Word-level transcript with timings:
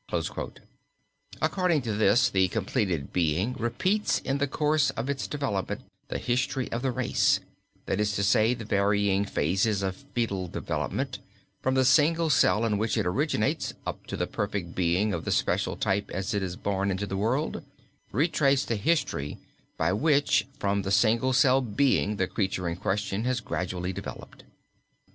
According 1.43 1.83
to 1.83 1.93
this, 1.93 2.27
the 2.29 2.47
completed 2.47 3.13
being 3.13 3.53
repeats 3.53 4.17
in 4.17 4.39
the 4.39 4.47
course 4.47 4.89
of 4.89 5.11
its 5.11 5.27
development 5.27 5.81
the 6.07 6.17
history 6.17 6.71
of 6.71 6.81
the 6.81 6.89
race, 6.91 7.39
that 7.85 7.99
is 7.99 8.15
to 8.15 8.23
say, 8.23 8.55
the 8.55 8.65
varying 8.65 9.25
phases 9.25 9.83
of 9.83 10.03
foetal 10.15 10.47
development 10.47 11.19
from 11.61 11.75
the 11.75 11.85
single 11.85 12.31
cell 12.31 12.65
in 12.65 12.79
which 12.79 12.97
it 12.97 13.05
originates 13.05 13.75
up 13.85 14.07
to 14.07 14.17
the 14.17 14.25
perfect 14.25 14.73
being 14.73 15.13
of 15.13 15.23
the 15.23 15.29
special 15.31 15.75
type 15.75 16.09
as 16.09 16.33
it 16.33 16.41
is 16.41 16.55
born 16.55 16.89
into 16.89 17.05
the 17.05 17.15
world, 17.15 17.63
retrace 18.11 18.65
the 18.65 18.77
history 18.77 19.37
by 19.77 19.93
which 19.93 20.47
from 20.57 20.81
the 20.81 20.89
single 20.89 21.31
cell 21.31 21.61
being 21.61 22.15
the 22.15 22.25
creature 22.25 22.67
in 22.67 22.75
question 22.75 23.23
has 23.23 23.39
gradually 23.39 23.93
developed. 23.93 24.45